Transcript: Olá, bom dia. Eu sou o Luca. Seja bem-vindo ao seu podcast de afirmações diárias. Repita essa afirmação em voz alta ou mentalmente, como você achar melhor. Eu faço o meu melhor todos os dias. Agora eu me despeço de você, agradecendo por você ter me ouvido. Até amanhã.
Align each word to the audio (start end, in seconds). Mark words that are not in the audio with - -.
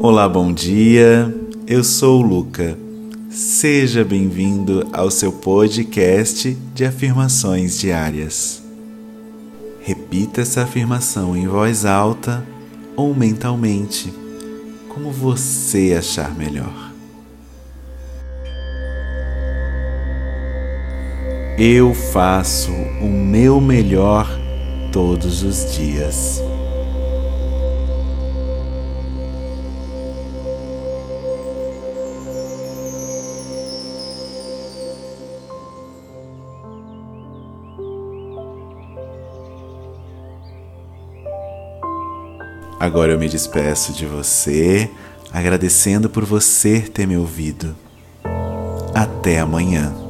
Olá, 0.00 0.28
bom 0.28 0.52
dia. 0.52 1.34
Eu 1.66 1.82
sou 1.82 2.20
o 2.20 2.22
Luca. 2.22 2.76
Seja 3.30 4.04
bem-vindo 4.04 4.86
ao 4.92 5.10
seu 5.10 5.32
podcast 5.32 6.56
de 6.74 6.84
afirmações 6.84 7.78
diárias. 7.78 8.62
Repita 9.80 10.42
essa 10.42 10.62
afirmação 10.62 11.36
em 11.36 11.48
voz 11.48 11.84
alta 11.86 12.46
ou 12.94 13.14
mentalmente, 13.14 14.12
como 14.88 15.10
você 15.10 15.96
achar 15.98 16.34
melhor. 16.36 16.92
Eu 21.58 21.94
faço 21.94 22.70
o 23.00 23.08
meu 23.08 23.60
melhor 23.62 24.28
todos 24.92 25.42
os 25.42 25.74
dias. 25.74 26.42
Agora 42.78 43.12
eu 43.12 43.18
me 43.18 43.28
despeço 43.28 43.92
de 43.92 44.04
você, 44.04 44.90
agradecendo 45.32 46.10
por 46.10 46.24
você 46.24 46.80
ter 46.80 47.06
me 47.06 47.16
ouvido. 47.16 47.74
Até 48.94 49.40
amanhã. 49.40 50.05